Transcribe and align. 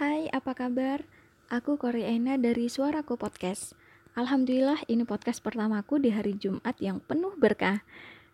Hai, 0.00 0.32
apa 0.32 0.56
kabar? 0.56 1.04
Aku 1.52 1.76
Koreana 1.76 2.40
dari 2.40 2.72
Suaraku 2.72 3.20
Podcast. 3.20 3.76
Alhamdulillah 4.16 4.80
ini 4.88 5.04
podcast 5.04 5.44
pertamaku 5.44 6.00
di 6.00 6.08
hari 6.08 6.40
Jumat 6.40 6.72
yang 6.80 7.04
penuh 7.04 7.36
berkah. 7.36 7.84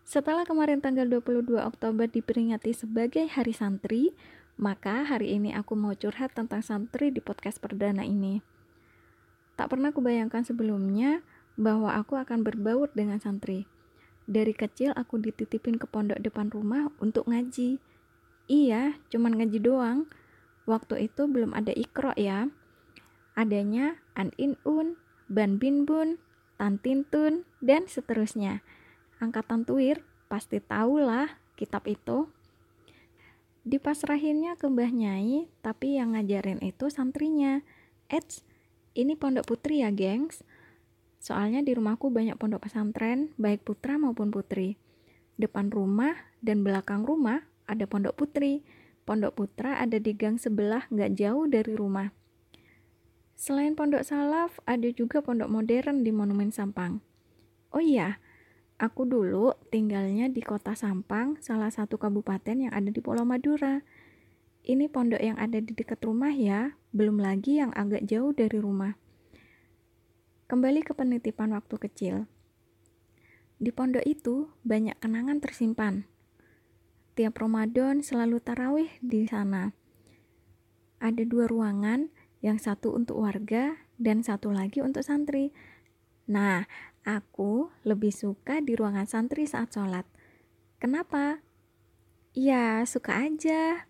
Setelah 0.07 0.47
kemarin 0.47 0.79
tanggal 0.79 1.03
22 1.03 1.59
Oktober 1.59 2.07
diperingati 2.07 2.71
sebagai 2.71 3.27
Hari 3.27 3.51
Santri, 3.51 4.15
maka 4.55 5.03
hari 5.03 5.35
ini 5.35 5.51
aku 5.51 5.75
mau 5.75 5.91
curhat 5.91 6.31
tentang 6.31 6.63
santri 6.63 7.11
di 7.11 7.19
podcast 7.19 7.59
perdana 7.59 8.07
ini. 8.07 8.39
Tak 9.59 9.75
pernah 9.75 9.91
kubayangkan 9.91 10.47
sebelumnya 10.47 11.19
bahwa 11.59 11.99
aku 11.99 12.15
akan 12.15 12.47
berbaur 12.47 12.95
dengan 12.95 13.19
santri. 13.19 13.67
Dari 14.23 14.55
kecil 14.55 14.95
aku 14.95 15.19
dititipin 15.19 15.75
ke 15.75 15.83
pondok 15.83 16.23
depan 16.23 16.47
rumah 16.47 16.87
untuk 17.03 17.27
ngaji. 17.27 17.75
Iya, 18.47 18.95
cuman 19.11 19.35
ngaji 19.35 19.59
doang 19.59 20.07
Waktu 20.67 21.07
itu 21.07 21.31
belum 21.31 21.55
ada 21.55 21.71
ikro 21.71 22.11
ya. 22.19 22.51
Adanya 23.39 24.03
An 24.19 24.35
In 24.35 24.59
Un, 24.67 24.99
Ban 25.31 25.55
Bin 25.55 25.87
Bun, 25.87 26.19
Tan 26.59 26.75
Tin 26.83 27.07
Tun, 27.07 27.47
dan 27.63 27.87
seterusnya. 27.87 28.65
Angkatan 29.23 29.63
tuir 29.63 30.03
pasti 30.27 30.59
tahulah 30.59 31.39
kitab 31.55 31.87
itu. 31.87 32.27
Dipasrahinnya 33.63 34.59
ke 34.59 34.67
Mbah 34.67 34.91
Nyai, 34.91 35.47
tapi 35.63 35.95
yang 35.95 36.15
ngajarin 36.15 36.59
itu 36.59 36.91
santrinya. 36.91 37.63
Eits, 38.11 38.43
ini 38.91 39.15
pondok 39.15 39.47
putri 39.47 39.83
ya, 39.83 39.91
gengs. 39.91 40.43
Soalnya 41.19 41.63
di 41.63 41.75
rumahku 41.75 42.11
banyak 42.11 42.39
pondok 42.39 42.67
pesantren, 42.67 43.35
baik 43.35 43.63
putra 43.67 43.99
maupun 43.99 44.31
putri. 44.31 44.79
Depan 45.35 45.69
rumah 45.69 46.15
dan 46.39 46.63
belakang 46.63 47.03
rumah 47.03 47.43
ada 47.67 47.83
pondok 47.85 48.15
putri. 48.15 48.63
Pondok 49.07 49.39
Putra 49.39 49.79
ada 49.79 50.03
di 50.03 50.11
gang 50.11 50.35
sebelah 50.35 50.83
nggak 50.91 51.15
jauh 51.15 51.47
dari 51.47 51.79
rumah. 51.79 52.11
Selain 53.39 53.71
Pondok 53.71 54.03
Salaf, 54.03 54.59
ada 54.67 54.91
juga 54.91 55.23
pondok 55.23 55.47
modern 55.47 56.03
di 56.03 56.11
Monumen 56.11 56.51
Sampang. 56.51 56.99
Oh 57.71 57.79
iya, 57.79 58.19
aku 58.75 59.07
dulu 59.07 59.55
tinggalnya 59.71 60.27
di 60.27 60.43
kota 60.43 60.75
Sampang, 60.75 61.39
salah 61.39 61.71
satu 61.71 61.95
kabupaten 61.95 62.67
yang 62.67 62.73
ada 62.75 62.91
di 62.91 62.99
Pulau 62.99 63.23
Madura. 63.23 63.79
Ini 64.67 64.91
pondok 64.91 65.23
yang 65.23 65.39
ada 65.39 65.63
di 65.63 65.71
dekat 65.71 66.03
rumah 66.03 66.35
ya, 66.35 66.75
belum 66.91 67.23
lagi 67.23 67.63
yang 67.63 67.71
agak 67.79 68.03
jauh 68.03 68.35
dari 68.35 68.59
rumah. 68.59 68.99
Kembali 70.51 70.83
ke 70.83 70.91
penitipan 70.91 71.55
waktu 71.55 71.79
kecil. 71.79 72.15
Di 73.55 73.71
pondok 73.71 74.03
itu 74.03 74.51
banyak 74.67 74.99
kenangan 74.99 75.39
tersimpan 75.39 76.03
tiap 77.17 77.41
Ramadan 77.41 78.05
selalu 78.05 78.37
tarawih 78.37 78.93
di 79.01 79.25
sana. 79.25 79.73
Ada 81.01 81.25
dua 81.25 81.49
ruangan, 81.49 82.13
yang 82.45 82.61
satu 82.61 82.93
untuk 82.93 83.25
warga 83.25 83.81
dan 83.97 84.21
satu 84.21 84.53
lagi 84.53 84.85
untuk 84.85 85.01
santri. 85.01 85.49
Nah, 86.29 86.69
aku 87.01 87.73
lebih 87.81 88.13
suka 88.13 88.61
di 88.61 88.77
ruangan 88.77 89.09
santri 89.09 89.49
saat 89.49 89.73
sholat. 89.73 90.05
Kenapa? 90.77 91.41
Ya, 92.37 92.85
suka 92.85 93.25
aja. 93.25 93.89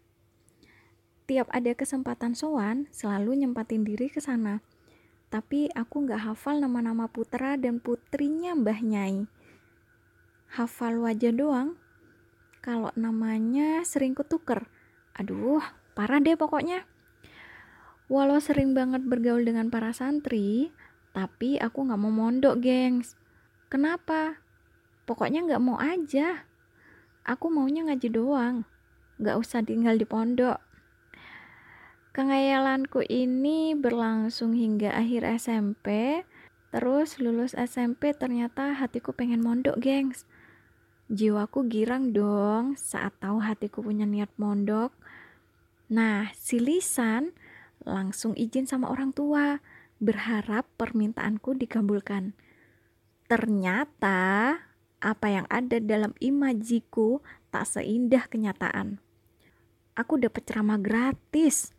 Tiap 1.28 1.52
ada 1.52 1.76
kesempatan 1.76 2.32
sowan, 2.32 2.88
selalu 2.96 3.44
nyempatin 3.44 3.84
diri 3.84 4.08
ke 4.08 4.24
sana. 4.24 4.64
Tapi 5.28 5.68
aku 5.76 6.08
nggak 6.08 6.32
hafal 6.32 6.64
nama-nama 6.64 7.12
putra 7.12 7.60
dan 7.60 7.84
putrinya 7.84 8.56
Mbah 8.56 8.80
Nyai. 8.80 9.28
Hafal 10.56 11.04
wajah 11.04 11.36
doang, 11.36 11.76
kalau 12.68 12.92
namanya 13.00 13.88
sering 13.88 14.12
kutuker. 14.12 14.68
Aduh, 15.16 15.64
parah 15.96 16.20
deh 16.20 16.36
pokoknya. 16.36 16.84
Walau 18.12 18.44
sering 18.44 18.76
banget 18.76 19.08
bergaul 19.08 19.48
dengan 19.48 19.72
para 19.72 19.96
santri, 19.96 20.76
tapi 21.16 21.56
aku 21.64 21.88
gak 21.88 21.96
mau 21.96 22.12
mondok, 22.12 22.60
gengs. 22.60 23.16
Kenapa? 23.72 24.44
Pokoknya 25.08 25.48
gak 25.48 25.64
mau 25.64 25.80
aja. 25.80 26.44
Aku 27.24 27.48
maunya 27.48 27.88
ngaji 27.88 28.12
doang. 28.12 28.68
Gak 29.16 29.40
usah 29.40 29.64
tinggal 29.64 29.96
di 29.96 30.04
pondok. 30.04 30.60
Kengayalanku 32.12 33.00
ini 33.08 33.80
berlangsung 33.80 34.52
hingga 34.60 34.92
akhir 34.92 35.24
SMP. 35.40 36.20
Terus 36.76 37.16
lulus 37.24 37.56
SMP 37.56 38.12
ternyata 38.12 38.76
hatiku 38.76 39.16
pengen 39.16 39.40
mondok, 39.40 39.80
gengs 39.80 40.28
jiwaku 41.08 41.72
girang 41.72 42.12
dong 42.12 42.76
saat 42.76 43.16
tahu 43.24 43.40
hatiku 43.40 43.80
punya 43.80 44.04
niat 44.04 44.32
mondok. 44.36 44.92
Nah, 45.88 46.36
si 46.36 46.60
Lisan 46.60 47.32
langsung 47.88 48.36
izin 48.36 48.68
sama 48.68 48.92
orang 48.92 49.16
tua, 49.16 49.64
berharap 50.04 50.68
permintaanku 50.76 51.56
dikabulkan. 51.56 52.36
Ternyata 53.32 54.56
apa 55.00 55.28
yang 55.32 55.48
ada 55.48 55.80
dalam 55.80 56.12
imajiku 56.20 57.24
tak 57.56 57.64
seindah 57.64 58.28
kenyataan. 58.28 59.00
Aku 59.96 60.20
dapat 60.20 60.44
ceramah 60.44 60.78
gratis. 60.78 61.72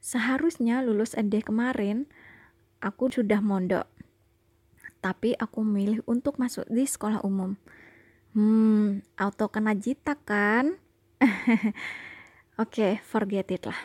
Seharusnya 0.00 0.80
lulus 0.80 1.12
SD 1.16 1.44
kemarin, 1.44 2.08
aku 2.80 3.12
sudah 3.12 3.44
mondok. 3.44 3.86
Tapi 5.04 5.36
aku 5.36 5.60
memilih 5.60 6.00
untuk 6.08 6.40
masuk 6.40 6.64
di 6.72 6.88
sekolah 6.88 7.20
umum 7.20 7.60
Hmm, 8.34 9.06
auto 9.14 9.46
kena 9.46 9.78
jitak 9.78 10.26
kan? 10.26 10.74
Oke, 11.22 11.70
okay, 12.58 12.92
forget 13.06 13.46
it 13.54 13.62
lah. 13.62 13.78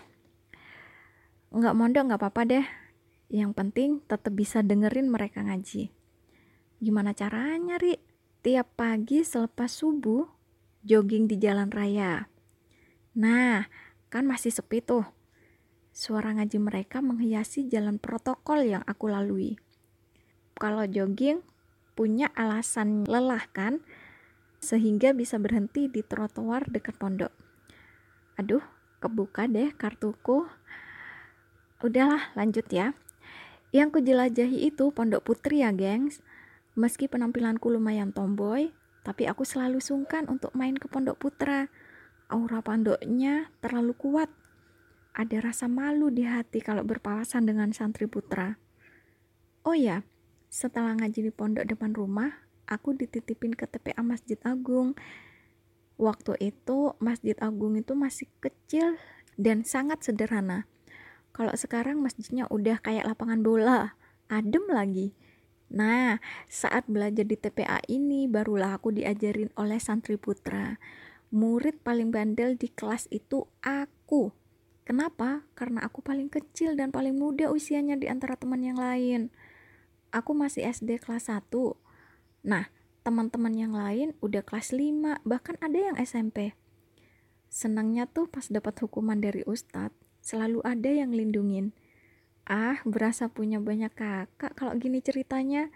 Nggak 1.54 1.78
mondok 1.78 2.10
nggak 2.10 2.18
apa-apa 2.18 2.42
deh. 2.50 2.66
Yang 3.30 3.52
penting 3.54 3.90
tetap 4.10 4.34
bisa 4.34 4.66
dengerin 4.66 5.06
mereka 5.14 5.46
ngaji. 5.46 5.94
Gimana 6.82 7.14
caranya, 7.14 7.78
Ri? 7.78 8.02
Tiap 8.42 8.74
pagi 8.74 9.22
selepas 9.22 9.70
subuh, 9.70 10.26
jogging 10.81 11.30
di 11.30 11.38
jalan 11.38 11.70
raya. 11.70 12.26
Nah, 13.22 13.70
kan 14.10 14.26
masih 14.26 14.50
sepi 14.50 14.81
tuh. 14.81 15.06
Suara 15.94 16.34
ngaji 16.34 16.58
mereka 16.58 17.06
menghiasi 17.06 17.70
jalan 17.70 18.02
protokol 18.02 18.66
yang 18.66 18.81
aku 18.90 19.14
lalui. 19.14 19.62
Kalau 20.58 20.90
jogging, 20.90 21.46
punya 21.94 22.34
alasan 22.34 23.06
lelah 23.06 23.46
kan? 23.54 23.86
Sehingga 24.59 25.16
bisa 25.16 25.40
berhenti 25.40 25.88
di 25.88 26.03
trotoar 26.03 26.68
dekat 26.68 27.00
pondok. 27.00 27.31
Aduh, 28.36 28.64
kebuka 29.00 29.47
deh 29.47 29.72
kartuku. 29.75 30.47
Udahlah, 31.80 32.36
lanjut 32.36 32.68
ya. 32.72 32.96
Yang 33.72 34.00
kujelajahi 34.00 34.68
itu 34.68 34.92
pondok 34.92 35.24
putri 35.24 35.64
ya, 35.64 35.72
gengs. 35.72 36.19
Meski 36.75 37.08
penampilanku 37.12 37.68
lumayan 37.72 38.12
tomboy, 38.12 38.72
tapi 39.03 39.28
aku 39.28 39.48
selalu 39.48 39.80
sungkan 39.84 40.28
untuk 40.28 40.56
main 40.56 40.75
ke 40.75 40.88
pondok 40.92 41.19
putra. 41.19 41.72
Aura 42.30 42.62
pondoknya 42.62 43.50
terlalu 43.64 43.96
kuat. 43.96 44.30
Ada 45.16 45.52
rasa 45.52 45.66
malu 45.68 46.14
di 46.14 46.24
hati 46.24 46.62
kalau 46.62 46.86
berpawasan 46.86 47.50
dengan 47.50 47.74
santri 47.74 48.06
putra. 48.06 48.56
Oh 49.68 49.75
ya, 49.75 50.08
setelah 50.48 50.96
ngaji 50.96 51.30
di 51.30 51.31
pondok 51.34 51.66
depan 51.68 51.92
rumah, 51.92 52.49
aku 52.69 52.94
dititipin 52.94 53.57
ke 53.57 53.66
TPA 53.66 54.06
Masjid 54.06 54.38
Agung 54.46 54.94
waktu 55.97 56.38
itu 56.53 56.94
Masjid 57.02 57.35
Agung 57.41 57.75
itu 57.75 57.97
masih 57.97 58.30
kecil 58.40 59.02
dan 59.35 59.66
sangat 59.66 60.06
sederhana 60.06 60.69
kalau 61.34 61.52
sekarang 61.57 62.00
masjidnya 62.00 62.46
udah 62.53 62.78
kayak 62.80 63.09
lapangan 63.09 63.41
bola 63.41 63.97
adem 64.30 64.63
lagi 64.69 65.18
Nah, 65.69 66.18
saat 66.50 66.90
belajar 66.90 67.30
di 67.30 67.38
TPA 67.38 67.78
ini 67.85 68.25
barulah 68.25 68.81
aku 68.81 68.90
diajarin 68.90 69.53
oleh 69.53 69.78
santri 69.78 70.18
putra. 70.18 70.81
Murid 71.30 71.86
paling 71.86 72.09
bandel 72.09 72.57
di 72.57 72.74
kelas 72.74 73.06
itu 73.13 73.46
aku. 73.62 74.34
Kenapa? 74.81 75.46
Karena 75.53 75.86
aku 75.86 76.01
paling 76.01 76.25
kecil 76.25 76.74
dan 76.74 76.89
paling 76.89 77.13
muda 77.13 77.54
usianya 77.54 77.94
di 78.01 78.10
antara 78.10 78.33
teman 78.33 78.65
yang 78.65 78.81
lain. 78.81 79.30
Aku 80.10 80.33
masih 80.33 80.65
SD 80.65 80.98
kelas 80.98 81.30
1. 81.30 81.54
Nah, 82.45 82.71
teman-teman 83.03 83.51
yang 83.56 83.74
lain 83.75 84.15
udah 84.24 84.44
kelas 84.44 84.71
5, 84.71 85.19
bahkan 85.27 85.56
ada 85.59 85.75
yang 85.75 85.95
SMP. 86.00 86.56
Senangnya 87.50 88.06
tuh 88.06 88.30
pas 88.30 88.45
dapat 88.45 88.77
hukuman 88.86 89.18
dari 89.18 89.41
ustadz, 89.44 89.97
selalu 90.21 90.62
ada 90.62 90.89
yang 90.94 91.09
lindungin. 91.09 91.74
Ah, 92.45 92.81
berasa 92.86 93.30
punya 93.30 93.57
banyak 93.62 93.94
kakak 93.94 94.53
kalau 94.57 94.74
gini 94.77 95.01
ceritanya. 95.01 95.74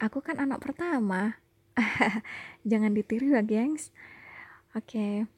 Aku 0.00 0.20
kan 0.20 0.40
anak 0.40 0.60
pertama. 0.60 1.40
Jangan 2.68 2.92
ditiru 2.92 3.32
ya, 3.32 3.40
gengs. 3.40 3.92
Oke. 4.76 5.28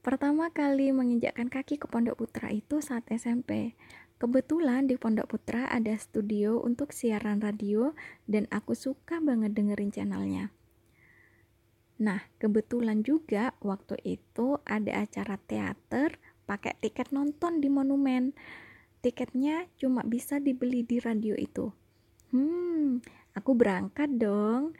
Pertama 0.00 0.54
kali 0.54 0.94
menginjakkan 0.94 1.50
kaki 1.50 1.82
ke 1.82 1.90
Pondok 1.90 2.22
Putra 2.22 2.48
itu 2.54 2.78
saat 2.78 3.02
SMP. 3.10 3.74
Kebetulan 4.16 4.88
di 4.88 4.96
Pondok 4.96 5.36
Putra 5.36 5.68
ada 5.68 5.92
studio 6.00 6.56
untuk 6.64 6.96
siaran 6.96 7.44
radio 7.44 7.92
dan 8.24 8.48
aku 8.48 8.72
suka 8.72 9.20
banget 9.20 9.52
dengerin 9.52 9.92
channelnya. 9.92 10.56
Nah, 12.00 12.24
kebetulan 12.40 13.04
juga 13.04 13.52
waktu 13.60 14.00
itu 14.08 14.56
ada 14.64 15.04
acara 15.04 15.36
teater 15.44 16.16
pakai 16.48 16.80
tiket 16.80 17.12
nonton 17.12 17.60
di 17.60 17.68
monumen. 17.68 18.32
Tiketnya 19.04 19.68
cuma 19.76 20.00
bisa 20.00 20.40
dibeli 20.40 20.80
di 20.80 20.96
radio 20.96 21.36
itu. 21.36 21.68
Hmm, 22.32 23.04
aku 23.36 23.52
berangkat 23.52 24.16
dong. 24.16 24.72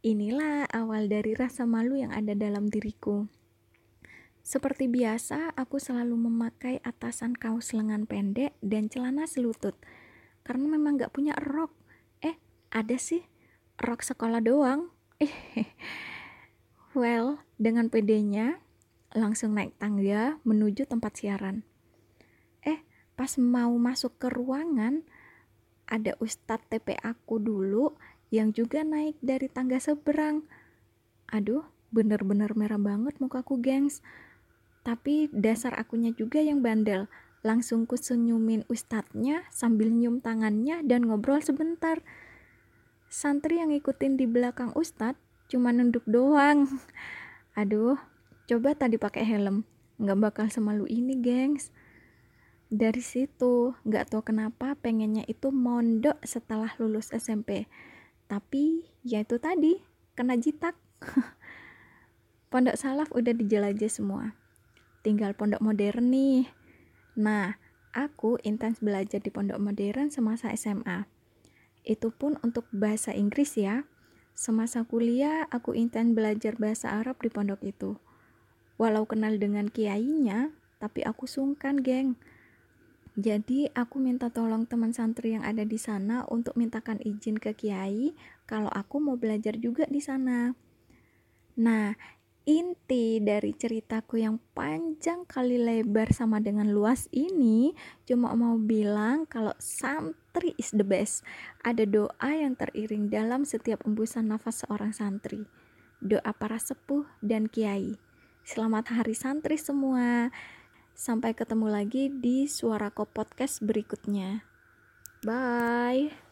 Inilah 0.00 0.72
awal 0.72 1.12
dari 1.12 1.36
rasa 1.36 1.68
malu 1.68 2.00
yang 2.00 2.16
ada 2.16 2.32
dalam 2.32 2.72
diriku. 2.72 3.28
Seperti 4.44 4.92
biasa, 4.92 5.56
aku 5.56 5.80
selalu 5.80 6.28
memakai 6.28 6.76
atasan 6.84 7.32
kaos 7.32 7.72
lengan 7.72 8.04
pendek 8.04 8.52
dan 8.60 8.92
celana 8.92 9.24
selutut. 9.24 9.72
Karena 10.44 10.68
memang 10.68 11.00
gak 11.00 11.16
punya 11.16 11.32
rok. 11.40 11.72
Eh, 12.20 12.36
ada 12.68 13.00
sih. 13.00 13.24
Rok 13.80 14.04
sekolah 14.04 14.44
doang. 14.44 14.92
Well, 16.94 17.42
dengan 17.58 17.90
pedenya, 17.90 18.62
langsung 19.18 19.58
naik 19.58 19.74
tangga 19.82 20.38
menuju 20.46 20.86
tempat 20.86 21.18
siaran. 21.18 21.66
Eh, 22.62 22.86
pas 23.18 23.34
mau 23.34 23.74
masuk 23.74 24.14
ke 24.22 24.30
ruangan, 24.30 25.02
ada 25.90 26.14
ustadz 26.22 26.70
TP 26.70 26.94
aku 27.02 27.42
dulu 27.42 27.98
yang 28.30 28.54
juga 28.54 28.86
naik 28.86 29.18
dari 29.18 29.50
tangga 29.50 29.82
seberang. 29.82 30.46
Aduh, 31.34 31.66
bener-bener 31.90 32.54
merah 32.54 32.78
banget 32.78 33.18
mukaku, 33.18 33.58
gengs 33.58 33.98
tapi 34.84 35.32
dasar 35.32 35.72
akunya 35.80 36.12
juga 36.12 36.44
yang 36.44 36.60
bandel. 36.60 37.08
Langsung 37.40 37.88
ku 37.88 37.96
senyumin 37.96 38.68
ustadznya 38.68 39.48
sambil 39.48 39.88
nyium 39.88 40.20
tangannya 40.20 40.84
dan 40.84 41.08
ngobrol 41.08 41.40
sebentar. 41.40 42.04
Santri 43.08 43.60
yang 43.60 43.72
ikutin 43.72 44.20
di 44.20 44.28
belakang 44.28 44.76
ustadz 44.76 45.20
cuma 45.48 45.72
nunduk 45.72 46.04
doang. 46.04 46.68
Aduh, 47.60 47.96
coba 48.44 48.76
tadi 48.76 49.00
pakai 49.00 49.24
helm. 49.24 49.64
Nggak 49.96 50.20
bakal 50.20 50.46
semalu 50.52 50.84
ini, 50.88 51.16
gengs. 51.20 51.72
Dari 52.68 53.00
situ, 53.00 53.76
nggak 53.86 54.12
tahu 54.12 54.24
kenapa 54.24 54.76
pengennya 54.80 55.24
itu 55.28 55.52
mondok 55.52 56.20
setelah 56.24 56.72
lulus 56.80 57.12
SMP. 57.12 57.68
Tapi, 58.26 58.88
ya 59.04 59.22
itu 59.22 59.36
tadi, 59.36 59.78
kena 60.16 60.34
jitak. 60.40 60.74
Pondok 62.50 62.74
salaf 62.80 63.12
udah 63.12 63.36
dijelajah 63.36 63.92
semua 63.92 64.43
tinggal 65.04 65.36
pondok 65.36 65.60
modern 65.60 66.08
nih. 66.08 66.48
Nah, 67.20 67.60
aku 67.92 68.40
intens 68.40 68.80
belajar 68.80 69.20
di 69.20 69.28
pondok 69.28 69.60
modern 69.60 70.08
semasa 70.08 70.50
SMA. 70.56 71.04
Itu 71.84 72.10
pun 72.10 72.40
untuk 72.40 72.64
bahasa 72.72 73.12
Inggris 73.12 73.60
ya. 73.60 73.84
Semasa 74.34 74.82
kuliah, 74.82 75.46
aku 75.52 75.76
intens 75.76 76.16
belajar 76.16 76.56
bahasa 76.56 76.90
Arab 76.96 77.20
di 77.20 77.30
pondok 77.30 77.60
itu. 77.62 78.00
Walau 78.80 79.06
kenal 79.06 79.38
dengan 79.38 79.70
kiainya, 79.70 80.50
tapi 80.82 81.06
aku 81.06 81.30
sungkan, 81.30 81.78
geng. 81.84 82.18
Jadi, 83.14 83.70
aku 83.70 84.02
minta 84.02 84.26
tolong 84.34 84.66
teman 84.66 84.90
santri 84.90 85.38
yang 85.38 85.46
ada 85.46 85.62
di 85.62 85.78
sana 85.78 86.26
untuk 86.26 86.58
mintakan 86.58 86.98
izin 86.98 87.38
ke 87.38 87.54
kiai 87.54 88.10
kalau 88.50 88.66
aku 88.74 88.98
mau 88.98 89.14
belajar 89.14 89.54
juga 89.54 89.86
di 89.86 90.02
sana. 90.02 90.50
Nah, 91.54 91.94
inti 92.44 93.24
dari 93.24 93.56
ceritaku 93.56 94.20
yang 94.20 94.36
panjang 94.52 95.24
kali 95.24 95.56
lebar 95.56 96.12
sama 96.12 96.44
dengan 96.44 96.68
luas 96.68 97.08
ini 97.08 97.72
cuma 98.04 98.36
mau 98.36 98.60
bilang 98.60 99.24
kalau 99.24 99.56
santri 99.56 100.52
is 100.60 100.72
the 100.76 100.84
best. 100.84 101.24
Ada 101.64 101.88
doa 101.88 102.30
yang 102.30 102.56
teriring 102.56 103.08
dalam 103.08 103.48
setiap 103.48 103.84
embusan 103.88 104.28
nafas 104.28 104.64
seorang 104.64 104.92
santri. 104.92 105.48
Doa 106.04 106.36
para 106.36 106.60
sepuh 106.60 107.08
dan 107.24 107.48
kiai. 107.48 107.96
Selamat 108.44 108.92
hari 108.92 109.16
santri 109.16 109.56
semua. 109.56 110.28
Sampai 110.92 111.32
ketemu 111.32 111.66
lagi 111.72 112.12
di 112.12 112.44
Suara 112.46 112.92
Ko 112.92 113.08
Podcast 113.08 113.64
berikutnya. 113.64 114.44
Bye. 115.24 116.23